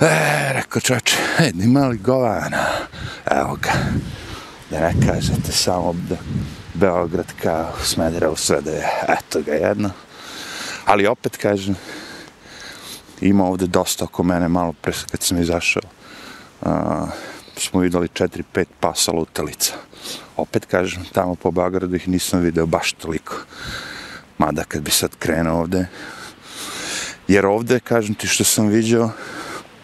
E, 0.00 0.52
rekao 0.52 0.80
čovječ, 0.80 1.16
jedni 1.38 1.66
mali 1.66 1.98
govana? 1.98 2.66
Evo 3.30 3.58
ga. 3.62 3.72
Da 4.70 4.80
ne 4.80 4.94
kažete 5.06 5.52
samo 5.52 5.94
da 6.08 6.16
Beograd 6.74 7.32
kao 7.42 7.72
smedira 7.84 8.30
u 8.30 8.36
sve 8.36 8.60
da 8.60 8.70
je, 8.70 8.88
eto 9.08 9.42
ga 9.42 9.52
jedno. 9.52 9.90
Ali 10.84 11.06
opet 11.06 11.36
kažem, 11.36 11.76
ima 13.20 13.44
ovde 13.44 13.66
dosta 13.66 14.04
oko 14.04 14.22
mene, 14.22 14.48
malo 14.48 14.72
pre 14.72 14.92
kad 15.10 15.22
sam 15.22 15.40
izašao, 15.40 15.82
uh, 16.60 16.70
smo 17.56 17.80
videli 17.80 18.08
4-5 18.08 18.64
pasa 18.80 19.12
lutalica. 19.12 19.72
Opet 20.36 20.66
kažem, 20.66 21.04
tamo 21.12 21.34
po 21.34 21.50
Beogradu 21.50 21.96
ih 21.96 22.08
nisam 22.08 22.40
video 22.40 22.66
baš 22.66 22.92
toliko. 22.92 23.34
Mada 24.38 24.64
kad 24.64 24.82
bi 24.82 24.90
sad 24.90 25.10
krenuo 25.18 25.60
ovde, 25.60 25.86
jer 27.28 27.46
ovde, 27.46 27.80
kažem 27.80 28.14
ti 28.14 28.26
što 28.26 28.44
sam 28.44 28.66
vidio, 28.66 29.10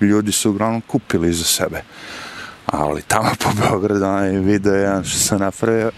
ljudi 0.01 0.33
su 0.33 0.51
uglavnom 0.51 0.81
kupili 0.81 1.33
za 1.33 1.45
sebe. 1.45 1.83
Ali 2.67 3.03
tamo 3.03 3.31
po 3.39 3.49
Beogradu, 3.61 4.05
onaj 4.05 4.31
video 4.31 4.75
jedan 4.75 5.05
što 5.05 5.19
sam 5.19 5.39
napravio, 5.39 5.91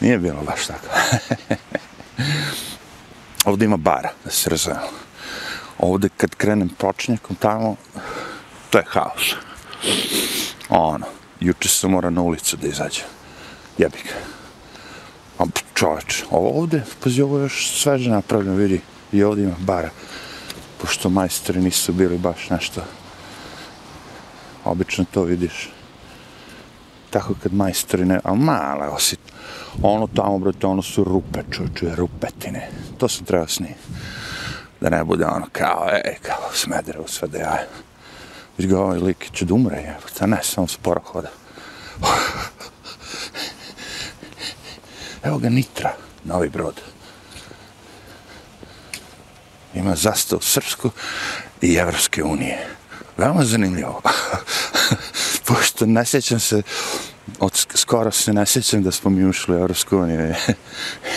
nije 0.00 0.18
bilo 0.18 0.42
baš 0.42 0.66
tako. 0.66 0.86
Ovdje 3.44 3.64
ima 3.64 3.76
bara, 3.76 4.10
da 4.24 4.30
se 4.30 4.50
razumemo. 4.50 4.88
Ovdje 5.78 6.10
kad 6.16 6.34
krenem 6.34 6.68
pročnjakom 6.68 7.36
tamo, 7.36 7.76
to 8.70 8.78
je 8.78 8.84
haos. 8.88 9.34
Ono, 10.68 11.06
juče 11.40 11.68
sam 11.68 11.90
mora 11.90 12.10
na 12.10 12.22
ulicu 12.22 12.56
da 12.56 12.66
izađem. 12.66 13.04
Jebik. 13.78 14.14
A 15.38 15.44
čoveč, 15.74 16.22
ovo 16.30 16.58
ovdje, 16.60 16.84
pazi, 17.02 17.22
ovo 17.22 17.38
je 17.38 17.42
još 17.42 17.80
sveže 17.80 18.10
napravljeno, 18.10 18.56
vidi. 18.56 18.80
I 19.12 19.22
ovdje 19.22 19.44
ima 19.44 19.56
bara. 19.58 19.90
Pošto 20.80 21.08
majstori 21.08 21.60
nisu 21.60 21.92
bili 21.92 22.18
baš 22.18 22.50
nešto. 22.50 22.82
Obično 24.64 25.04
to 25.10 25.22
vidiš. 25.22 25.70
Tako 27.10 27.34
kad 27.42 27.54
majstori 27.54 28.04
ne... 28.04 28.20
A 28.24 28.34
mala 28.34 28.90
osit. 28.90 29.20
Ono 29.82 30.06
tamo, 30.06 30.38
brate, 30.38 30.66
ono 30.66 30.82
su 30.82 31.04
rupe, 31.04 31.40
čuče, 31.50 31.94
rupetine. 31.96 32.68
To 32.98 33.08
sam 33.08 33.24
trebao 33.24 33.48
snije. 33.48 33.74
Da 34.80 34.90
ne 34.90 35.04
bude 35.04 35.24
ono 35.24 35.46
kao, 35.52 35.88
ej, 35.92 36.14
kao 36.22 36.50
smedre 36.52 36.98
u 36.98 37.08
sve 37.08 37.28
da 37.28 37.38
ja. 37.38 37.58
Viš 38.58 38.66
ga 38.66 38.80
ovaj 38.80 38.98
lik 38.98 39.30
će 39.32 39.44
da 39.44 39.54
umre, 39.54 39.76
je. 39.76 39.96
Ne, 40.26 40.38
samo 40.42 40.66
sporo 40.66 41.00
hoda. 41.04 41.30
Evo 45.24 45.38
ga 45.38 45.48
Nitra, 45.48 45.92
novi 46.24 46.48
brod. 46.48 46.80
Ima 49.74 49.94
zastav 49.94 50.38
Srpsku 50.42 50.90
i 51.60 51.74
Evropske 51.74 52.24
unije. 52.24 52.66
Veoma 53.16 53.44
zanimljivo. 53.44 54.00
Pošto 55.46 55.86
ne 55.86 56.04
sjećam 56.04 56.40
se, 56.40 56.62
od 57.38 57.66
skoro 57.74 58.10
se 58.10 58.32
ne 58.32 58.46
sjećam 58.46 58.82
da 58.82 58.90
smo 58.90 59.10
mi 59.10 59.24
ušli 59.24 59.54
u 59.54 59.58
Evropsku 59.58 59.98
uniju. 59.98 60.34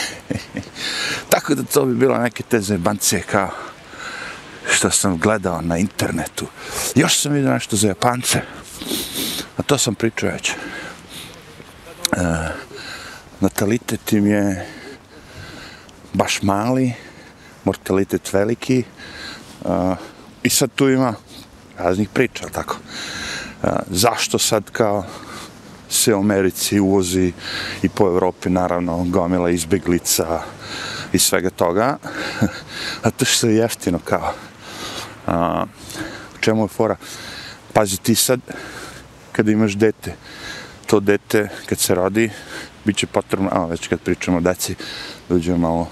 Tako 1.30 1.56
da 1.56 1.64
to 1.64 1.86
bi 1.86 1.96
bilo 1.96 2.18
neke 2.18 2.44
te 2.44 2.62
zebancije 2.62 3.22
kao 3.22 3.50
što 4.72 4.92
sam 4.92 5.18
gledao 5.18 5.62
na 5.62 5.78
internetu. 5.78 6.46
Još 6.96 7.20
sam 7.20 7.34
vidio 7.34 7.54
nešto 7.54 7.76
za 7.76 7.88
Japance. 7.88 8.42
A 9.58 9.62
to 9.64 9.78
sam 9.78 9.96
pričao 9.96 10.30
već. 10.30 10.50
E, 10.50 10.56
natalitet 13.40 14.14
im 14.14 14.28
je 14.28 14.68
baš 16.14 16.42
mali, 16.42 16.94
mortalitet 17.64 18.34
veliki. 18.34 18.80
E, 18.80 18.86
I 20.44 20.50
sad 20.50 20.70
tu 20.76 20.90
ima 20.90 21.14
raznih 21.78 22.10
priča, 22.10 22.48
tako. 22.52 22.78
A, 23.64 23.80
zašto 23.90 24.40
sad 24.40 24.72
kao 24.72 25.06
se 25.90 26.16
u 26.16 26.20
Americi 26.20 26.80
uvozi 26.80 27.34
i 27.82 27.90
po 27.90 28.08
Evropi 28.08 28.50
naravno 28.50 29.06
gomila 29.10 29.50
izbeglica 29.50 30.42
i 31.14 31.20
svega 31.20 31.50
toga. 31.50 31.98
A 33.04 33.12
to 33.12 33.26
što 33.26 33.48
je 33.48 33.56
jeftino 33.56 34.00
kao. 34.04 34.34
A, 35.28 35.66
u 36.36 36.38
čemu 36.40 36.64
je 36.64 36.68
fora? 36.68 36.96
Pazi 37.74 37.98
ti 37.98 38.16
sad, 38.16 38.40
kada 39.32 39.52
imaš 39.52 39.74
dete, 39.74 40.16
to 40.86 41.00
dete 41.00 41.50
kad 41.66 41.80
se 41.80 41.96
rodi, 41.96 42.30
bit 42.86 42.98
će 42.98 43.08
potrebno, 43.08 43.50
a 43.52 43.66
već 43.66 43.88
kad 43.88 44.00
pričamo 44.00 44.38
o 44.38 44.42
deci, 44.42 44.76
dođemo 45.30 45.58
malo 45.58 45.88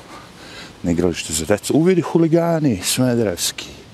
na 0.84 0.92
igralište 0.92 1.34
za 1.34 1.46
decu. 1.46 1.74
Uvidi 1.74 2.02
huligani, 2.02 2.82
smederevski. 2.84 3.85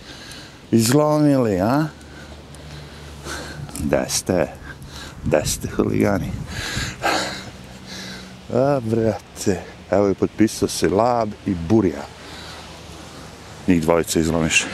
Izlomili, 0.72 1.62
a? 1.62 1.86
Da 3.80 4.06
ste, 4.10 4.48
da 5.24 5.46
ste 5.46 5.68
huligani. 5.76 6.32
A, 8.54 8.80
brate, 8.84 9.62
evo 9.92 10.08
je 10.08 10.14
potpisao 10.14 10.68
se 10.68 10.90
Lab 10.90 11.30
i 11.46 11.56
Burja. 11.70 12.02
Njih 13.68 13.82
dvojica 13.82 14.20
izlomiš. 14.20 14.66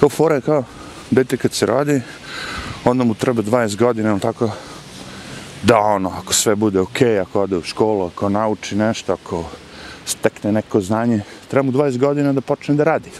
Kao 0.00 0.08
fora 0.08 0.34
je 0.34 0.40
kao, 0.40 0.64
dete 1.10 1.36
kad 1.36 1.52
se 1.52 1.66
radi, 1.66 2.00
onda 2.84 3.04
mu 3.04 3.14
treba 3.14 3.42
20 3.42 3.76
godina, 3.76 4.12
on 4.12 4.20
tako, 4.20 4.50
da 5.62 5.78
ono, 5.78 6.08
ako 6.08 6.32
sve 6.32 6.54
bude 6.54 6.80
okej, 6.80 7.08
okay, 7.08 7.20
ako 7.20 7.42
ode 7.42 7.56
u 7.56 7.62
školu, 7.62 8.06
ako 8.06 8.28
nauči 8.28 8.76
nešto, 8.76 9.12
ako 9.12 9.44
stekne 10.06 10.52
neko 10.52 10.80
znanje, 10.80 11.20
treba 11.48 11.62
mu 11.62 11.72
20 11.72 11.98
godina 11.98 12.32
da 12.32 12.40
počne 12.40 12.74
da 12.74 12.84
radi. 12.84 13.10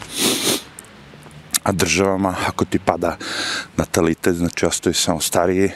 A 1.68 1.72
državama, 1.72 2.34
ako 2.46 2.64
ti 2.64 2.78
pada 2.78 3.16
natalitet, 3.76 4.36
znači 4.36 4.66
ostaje 4.66 4.94
samo 4.94 5.20
stariji, 5.20 5.70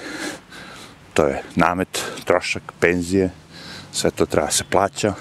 to 1.15 1.27
je 1.27 1.43
namet, 1.57 2.03
trošak, 2.25 2.63
penzije, 2.81 3.31
sve 3.93 4.11
to 4.11 4.27
treba 4.27 4.51
se 4.51 4.65
plaća, 4.65 5.15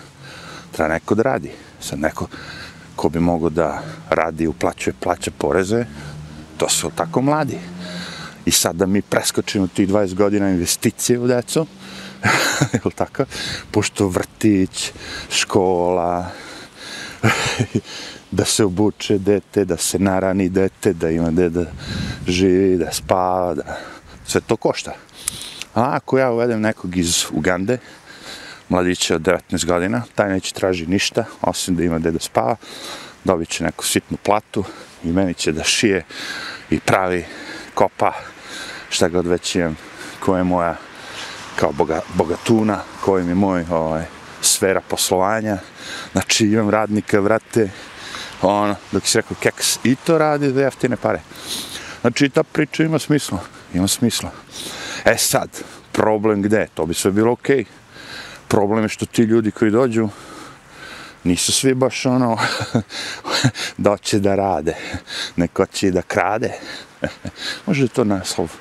treba 0.72 0.94
neko 0.94 1.16
da 1.16 1.24
radi. 1.24 1.52
Sad 1.80 2.00
neko 2.00 2.28
ko 2.96 3.10
bi 3.10 3.20
mogo 3.20 3.50
da 3.50 3.82
radi, 4.10 4.48
uplaćuje, 4.48 4.94
plaća 5.00 5.32
poreze, 5.38 5.86
to 6.58 6.70
su 6.70 6.92
tako 6.96 7.22
mladi. 7.22 7.58
I 8.46 8.52
sad 8.52 8.76
da 8.76 8.86
mi 8.86 9.02
preskočimo 9.02 9.68
tih 9.68 9.90
20 9.90 10.14
godina 10.14 10.50
investicije 10.50 11.20
u 11.20 11.28
decu, 11.28 11.66
je 12.74 12.92
tako? 12.96 13.26
Pošto 13.72 14.08
vrtić, 14.08 14.92
škola, 15.30 16.32
da 18.32 18.46
se 18.46 18.66
obuče 18.66 19.18
dete, 19.18 19.66
da 19.66 19.78
se 19.78 20.00
narani 20.00 20.50
dete, 20.50 20.94
da 20.94 21.10
ima 21.10 21.32
gde 21.32 21.50
da 21.50 21.66
živi, 22.28 22.78
da 22.78 22.92
spava, 22.92 23.54
da... 23.54 23.78
Sve 24.26 24.42
to 24.42 24.56
košta. 24.56 24.92
A 25.74 25.96
ako 25.96 26.18
ja 26.18 26.32
uvedem 26.32 26.62
nekog 26.62 26.98
iz 26.98 27.26
Ugande, 27.32 27.78
mladića 28.70 29.16
od 29.16 29.22
19 29.22 29.66
godina, 29.66 30.04
taj 30.16 30.30
neće 30.30 30.54
traži 30.54 30.86
ništa, 30.86 31.26
osim 31.42 31.76
da 31.76 31.84
ima 31.84 32.00
gde 32.00 32.12
da 32.12 32.20
spava, 32.20 32.56
dobit 33.24 33.50
će 33.50 33.64
neku 33.64 33.86
sitnu 33.86 34.18
platu 34.24 34.64
i 35.04 35.12
meni 35.12 35.34
će 35.34 35.52
da 35.52 35.64
šije 35.64 36.04
i 36.70 36.80
pravi 36.80 37.26
kopa, 37.74 38.14
šta 38.90 39.08
god 39.10 39.28
već 39.28 39.56
imam, 39.56 39.78
koja 40.20 40.38
je 40.38 40.44
moja 40.44 40.76
kao 41.56 41.72
boga, 41.72 42.02
bogatuna, 42.14 42.80
koja 43.06 43.26
je 43.26 43.36
moj 43.36 43.66
ovaj, 43.70 44.06
sfera 44.42 44.82
poslovanja, 44.82 45.58
znači 46.12 46.46
imam 46.46 46.70
radnika, 46.70 47.20
vrate, 47.20 47.70
ono, 48.42 48.76
dok 48.92 49.08
si 49.08 49.18
rekao 49.18 49.38
keks, 49.40 49.80
i 49.84 49.96
to 49.96 50.18
radi 50.18 50.50
za 50.50 50.62
jeftine 50.62 50.96
pare. 50.96 51.22
Znači, 52.02 52.30
ta 52.30 52.44
priča 52.44 52.84
ima 52.84 53.00
smisla, 53.00 53.40
ima 53.74 53.88
smisla. 53.88 54.32
E 55.06 55.18
sad, 55.18 55.50
problem 55.92 56.42
gde? 56.42 56.68
To 56.74 56.86
bi 56.86 56.94
sve 56.94 57.12
bilo 57.12 57.32
okej. 57.32 57.58
Okay. 57.58 57.66
Problem 58.48 58.84
je 58.84 58.90
što 58.90 59.06
ti 59.06 59.22
ljudi 59.22 59.52
koji 59.52 59.72
dođu, 59.72 60.10
nisu 61.24 61.52
svi 61.52 61.74
baš 61.74 62.06
ono, 62.06 62.38
doće 63.78 64.20
da 64.20 64.36
rade, 64.36 64.76
neko 65.36 65.66
će 65.66 65.92
da 65.92 66.02
krade. 66.02 66.52
Može 67.68 67.88
to 67.88 68.04
naslov 68.04 68.52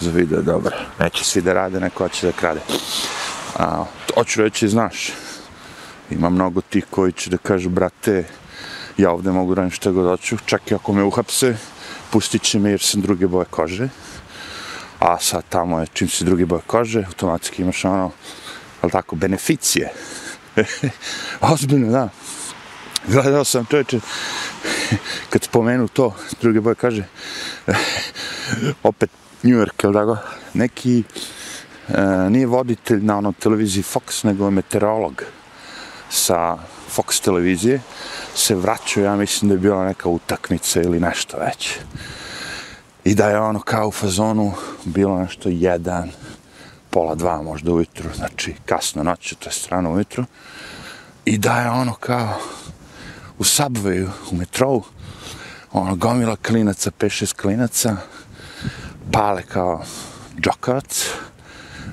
za 0.00 0.10
video, 0.10 0.42
dobro. 0.42 0.76
Neće 1.00 1.24
svi 1.24 1.42
da 1.42 1.52
rade, 1.52 1.80
neko 1.80 2.08
će 2.08 2.26
da 2.26 2.32
krade. 2.32 2.60
A, 3.58 3.84
hoću 4.14 4.42
reći, 4.42 4.68
znaš, 4.68 5.12
ima 6.10 6.30
mnogo 6.30 6.60
tih 6.60 6.86
koji 6.90 7.12
će 7.12 7.30
da 7.30 7.36
kažu, 7.36 7.68
brate, 7.68 8.24
ja 8.98 9.10
ovde 9.10 9.32
mogu 9.32 9.54
raditi 9.54 9.76
što 9.76 9.92
god 9.92 10.08
hoću, 10.08 10.36
čak 10.46 10.70
i 10.70 10.74
ako 10.74 10.92
me 10.92 11.04
uhapse, 11.04 11.56
pustit 12.10 12.42
će 12.42 12.58
me 12.58 12.70
jer 12.70 12.80
sam 12.80 13.00
druge 13.00 13.26
boje 13.26 13.44
kože. 13.50 13.88
A 14.98 15.18
sad 15.20 15.44
tamo 15.48 15.80
je, 15.80 15.86
čim 15.92 16.08
si 16.08 16.24
druge 16.24 16.46
boje 16.46 16.62
kože, 16.66 17.04
automatski 17.06 17.62
imaš 17.62 17.84
ono, 17.84 18.10
ali 18.82 18.92
tako, 18.92 19.16
beneficije. 19.16 19.92
Ozbiljno, 21.52 21.92
da. 21.92 22.08
Gledao 23.08 23.44
sam 23.44 23.66
čovječe, 23.66 24.00
kad 25.30 25.42
spomenu 25.42 25.88
to, 25.88 26.14
druge 26.40 26.60
boje 26.60 26.74
kaže, 26.74 27.04
opet 28.82 29.10
New 29.42 29.58
York, 29.58 29.84
ili 29.84 29.94
tako, 29.94 30.16
neki, 30.54 31.02
e, 31.88 32.30
nije 32.30 32.46
voditelj 32.46 33.04
na 33.04 33.18
ono 33.18 33.32
televiziji 33.32 33.84
Fox, 33.94 34.24
nego 34.24 34.44
je 34.44 34.50
meteorolog 34.50 35.22
sa 36.10 36.58
Fox 36.96 37.20
televizije, 37.24 37.80
se 38.34 38.54
vraćao, 38.54 39.04
ja 39.04 39.16
mislim 39.16 39.48
da 39.48 39.54
je 39.54 39.58
bila 39.58 39.84
neka 39.84 40.08
utakmica 40.08 40.82
ili 40.82 41.00
nešto 41.00 41.36
već. 41.36 41.78
I 43.04 43.14
da 43.14 43.28
je 43.28 43.40
ono 43.40 43.60
kao 43.60 43.88
u 43.88 43.92
fazonu 43.92 44.52
bilo 44.84 45.18
nešto 45.18 45.48
jedan, 45.48 46.10
pola 46.90 47.14
dva 47.14 47.42
možda 47.42 47.72
ujutru, 47.72 48.08
znači 48.16 48.54
kasno 48.66 49.02
noću, 49.02 49.36
to 49.36 49.48
je 49.48 49.52
strano 49.52 49.92
ujutru. 49.92 50.24
I 51.24 51.38
da 51.38 51.60
je 51.60 51.70
ono 51.70 51.94
kao 51.94 52.38
u 53.38 53.44
subwayu, 53.44 54.08
u 54.30 54.36
metrou, 54.36 54.82
ono 55.72 55.96
gomila 55.96 56.36
klinaca, 56.36 56.90
5-6 56.90 57.40
klinaca, 57.40 57.96
pale 59.12 59.42
kao 59.42 59.82
džokavac, 60.40 61.06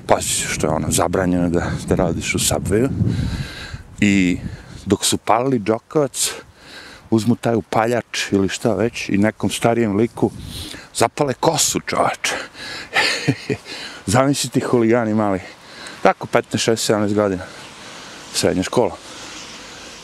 pazi 0.06 0.28
što 0.28 0.66
je 0.66 0.72
ono 0.72 0.90
zabranjeno 0.90 1.48
da, 1.48 1.70
da 1.86 1.94
radiš 1.94 2.34
u 2.34 2.38
subwayu. 2.38 2.88
I 4.00 4.38
dok 4.86 5.04
su 5.04 5.16
palili 5.16 5.58
džokovac, 5.58 6.30
uzmu 7.10 7.36
taj 7.36 7.54
upaljač 7.54 8.32
ili 8.32 8.48
šta 8.48 8.74
već 8.74 9.08
i 9.08 9.18
nekom 9.18 9.50
starijem 9.50 9.96
liku 9.96 10.30
zapale 10.94 11.34
kosu 11.34 11.80
čovač. 11.80 12.32
Zamisliti 14.06 14.60
huligani 14.60 15.14
mali. 15.14 15.40
Tako, 16.02 16.26
15, 16.32 16.70
16, 16.70 16.94
17 16.94 17.14
godina. 17.14 17.42
Srednja 18.34 18.62
škola. 18.62 18.96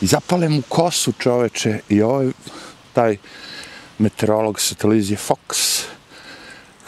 I 0.00 0.06
zapale 0.06 0.48
mu 0.48 0.62
kosu 0.68 1.12
čoveče 1.12 1.80
i 1.88 2.02
ovaj, 2.02 2.30
taj 2.92 3.16
meteorolog 3.98 4.60
sa 4.60 4.74
televizije 4.74 5.18
Fox 5.18 5.82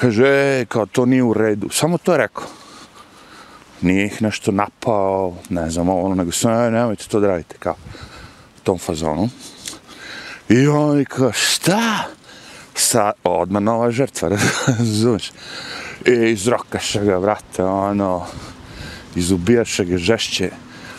kaže, 0.00 0.26
e, 0.26 0.64
kao 0.68 0.87
to 0.87 1.07
nije 1.07 1.22
u 1.22 1.35
redu. 1.35 1.68
Samo 1.72 1.98
to 1.98 2.12
je 2.12 2.18
rekao. 2.18 2.44
Nije 3.82 4.06
ih 4.06 4.22
nešto 4.22 4.52
napao, 4.52 5.36
ne 5.48 5.70
znam, 5.70 5.88
ono, 5.88 6.14
nego 6.14 6.32
sam, 6.32 6.52
ne, 6.52 6.70
nemojte 6.70 7.04
to 7.08 7.20
da 7.20 7.26
radite, 7.26 7.56
kao, 7.58 7.74
u 8.56 8.60
tom 8.62 8.78
fazonu. 8.78 9.28
I 10.48 10.66
on 10.66 10.96
mi 10.96 11.04
kao, 11.04 11.32
šta? 11.32 12.04
Sa, 12.74 13.12
odmah 13.24 13.62
nova 13.62 13.90
žrtva, 13.90 14.28
razumiješ? 14.78 15.32
I 16.06 16.30
izrokaše 16.30 17.04
ga, 17.04 17.18
vrate, 17.18 17.64
ono, 17.64 18.26
izubijaše 19.14 19.84
ga 19.84 19.98
žešće. 19.98 20.50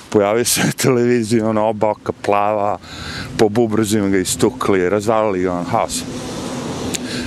Pojavio 0.09 0.45
se 0.45 0.61
na 0.61 0.71
televiziji, 0.71 1.41
ono, 1.41 1.67
oba 1.67 1.89
oka 1.89 2.11
plava, 2.11 2.77
po 3.37 3.49
bubrzima 3.49 4.07
ga 4.07 4.17
istukli, 4.17 4.89
razvalili 4.89 5.43
ga, 5.43 5.53
on, 5.53 5.65
haos. 5.65 6.03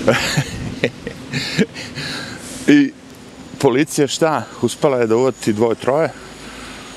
I 2.66 2.92
policija 3.64 4.08
šta? 4.08 4.42
Uspela 4.62 4.98
je 4.98 5.06
da 5.06 5.16
uvati 5.16 5.52
dvoje, 5.52 5.74
troje. 5.74 6.10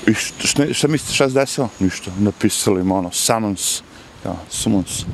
I 0.06 0.14
šta, 0.14 0.46
šta, 0.46 0.64
šta 0.72 0.88
mislite 0.88 1.14
šta 1.14 1.28
se 1.28 1.34
desilo? 1.34 1.68
Ništa. 1.78 2.10
Napisali 2.18 2.80
im 2.80 2.92
ono, 2.92 3.10
summons. 3.12 3.82
Ja, 4.24 4.34
summons. 4.50 5.04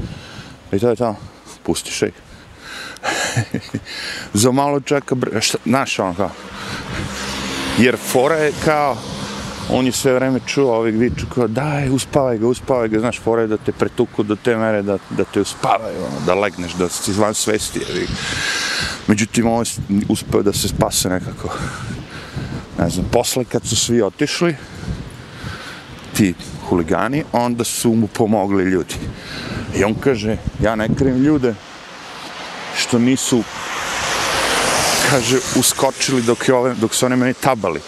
I 0.72 0.78
to 0.78 0.90
je 0.90 0.96
to. 0.96 1.16
Pustiš 1.62 2.02
ih. 2.02 2.12
Za 4.42 4.50
malo 4.50 4.80
čeka, 4.80 5.16
šta, 5.40 5.58
znaš 5.64 5.98
ono 5.98 6.14
kao. 6.14 6.30
Jer 7.78 7.96
fora 8.12 8.36
je 8.36 8.52
kao, 8.64 8.96
on 9.70 9.86
je 9.86 9.92
sve 9.92 10.14
vreme 10.14 10.40
čuo 10.46 10.74
ovih 10.74 10.94
viču 10.94 11.26
kao 11.34 11.46
daj, 11.48 11.88
uspavaj 11.90 12.38
ga, 12.38 12.46
uspavaj 12.46 12.88
ga, 12.88 13.00
znaš, 13.00 13.20
fora 13.20 13.42
je 13.42 13.48
da 13.48 13.56
te 13.56 13.72
pretuku 13.72 14.22
do 14.22 14.36
te 14.36 14.56
mere 14.56 14.82
da, 14.82 14.98
da 15.10 15.24
te 15.24 15.40
uspavaju, 15.40 15.98
ono, 15.98 16.26
da 16.26 16.34
legneš, 16.34 16.72
da 16.72 16.88
si 16.88 17.12
van 17.12 17.34
svesti, 17.34 17.80
jer 17.88 18.08
Međutim, 19.06 19.46
on 19.46 19.64
je 19.88 20.02
uspeo 20.08 20.42
da 20.42 20.52
se 20.52 20.68
spase 20.68 21.08
nekako. 21.08 21.48
Ne 22.78 22.90
znam, 22.90 23.06
posle 23.12 23.44
kad 23.44 23.66
su 23.66 23.76
svi 23.76 24.02
otišli, 24.02 24.56
ti 26.16 26.34
huligani, 26.68 27.24
onda 27.32 27.64
su 27.64 27.92
mu 27.92 28.06
pomogli 28.06 28.64
ljudi. 28.64 28.94
I 29.76 29.84
on 29.84 29.94
kaže, 29.94 30.36
ja 30.62 30.74
ne 30.74 30.88
krivim 30.98 31.22
ljude 31.22 31.54
što 32.76 32.98
nisu 32.98 33.42
kaže, 35.10 35.38
uskočili 35.56 36.22
dok, 36.22 36.48
je 36.48 36.54
ove, 36.54 36.74
dok 36.74 36.94
su 36.94 37.06
oni 37.06 37.16
meni 37.16 37.34
tabali. 37.34 37.80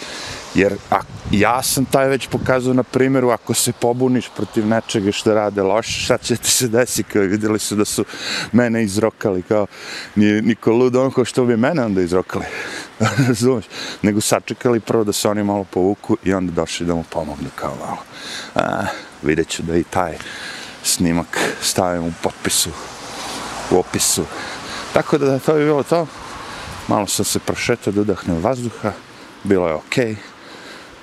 Jer 0.55 0.75
a, 0.91 0.99
ja 1.31 1.63
sam 1.63 1.85
taj 1.85 2.07
već 2.07 2.27
pokazao 2.27 2.73
na 2.73 2.83
primjeru, 2.83 3.29
ako 3.29 3.53
se 3.53 3.73
pobuniš 3.73 4.29
protiv 4.35 4.67
nečega 4.67 5.11
što 5.11 5.33
rade 5.33 5.61
loše, 5.61 5.99
šta 5.99 6.17
će 6.17 6.37
ti 6.37 6.51
se 6.51 6.67
desi, 6.67 7.03
kao 7.03 7.21
vidjeli 7.21 7.59
su 7.59 7.75
da 7.75 7.85
su 7.85 8.05
mene 8.51 8.83
izrokali, 8.83 9.41
kao 9.41 9.67
nije 10.15 10.41
niko 10.41 10.71
lud 10.71 10.95
onko 10.95 11.25
što 11.25 11.45
bi 11.45 11.57
mene 11.57 11.85
onda 11.85 12.01
izrokali, 12.01 12.45
razumeš, 13.27 13.65
nego 14.01 14.21
sačekali 14.21 14.79
prvo 14.79 15.03
da 15.03 15.13
se 15.13 15.29
oni 15.29 15.43
malo 15.43 15.63
povuku 15.63 16.17
i 16.23 16.33
onda 16.33 16.51
došli 16.51 16.85
da 16.85 16.95
mu 16.95 17.03
pomognu 17.09 17.49
kao 17.55 17.75
malo. 17.85 17.97
A, 18.55 18.85
vidjet 19.23 19.47
ću 19.47 19.63
da 19.63 19.77
i 19.77 19.83
taj 19.83 20.17
snimak 20.83 21.39
stavim 21.61 22.03
u 22.03 22.11
potpisu, 22.23 22.69
u 23.71 23.77
opisu. 23.77 24.25
Tako 24.93 25.17
da 25.17 25.39
to 25.39 25.55
je 25.55 25.65
bilo 25.65 25.83
to. 25.83 26.07
Malo 26.87 27.07
sam 27.07 27.25
se 27.25 27.39
prošetao 27.39 27.93
da 27.93 28.01
udahnem 28.01 28.41
vazduha, 28.41 28.91
bilo 29.43 29.67
je 29.67 29.73
okej. 29.73 30.05
Okay. 30.05 30.36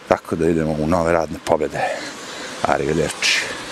Tako 0.09 0.37
da 0.37 0.49
idemo 0.49 0.77
u 0.81 0.87
nove 0.87 1.13
radne 1.13 1.39
pobjede. 1.45 1.79
Arrivederci. 2.63 3.64